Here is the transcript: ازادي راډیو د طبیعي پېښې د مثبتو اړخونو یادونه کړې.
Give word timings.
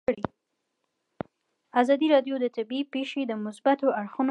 ازادي 1.81 2.07
راډیو 2.13 2.35
د 2.39 2.45
طبیعي 2.57 2.83
پېښې 2.93 3.21
د 3.25 3.31
مثبتو 3.45 3.87
اړخونو 3.87 3.99
یادونه 3.99 4.09
کړې. 4.15 4.19